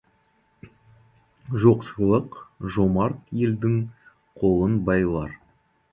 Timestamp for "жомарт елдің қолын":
2.77-4.83